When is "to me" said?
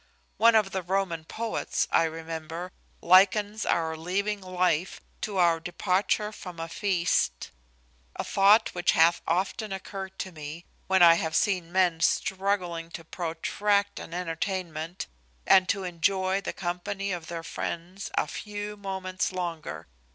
10.17-10.65